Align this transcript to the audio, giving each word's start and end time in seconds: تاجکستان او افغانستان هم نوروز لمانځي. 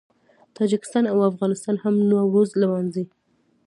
تاجکستان 0.57 1.03
او 1.11 1.19
افغانستان 1.31 1.75
هم 1.83 1.95
نوروز 2.09 2.49
لمانځي. 2.61 3.03